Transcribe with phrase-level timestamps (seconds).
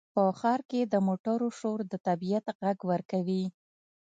[0.15, 3.43] په ښار کې د موټرو شور د طبیعت غږ ورکوي.